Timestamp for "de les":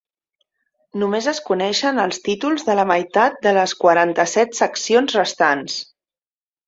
3.47-3.75